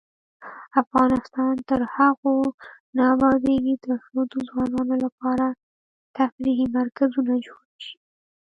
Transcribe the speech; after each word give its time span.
افغانستان 0.81 1.53
تر 1.69 1.81
هغو 1.95 2.35
نه 2.95 3.03
ابادیږي، 3.15 3.75
ترڅو 3.85 4.19
د 4.31 4.33
ځوانانو 4.47 4.95
لپاره 5.05 5.45
تفریحي 6.17 6.67
مرکزونه 6.77 7.33
جوړ 7.45 7.59
نشي. 7.73 7.97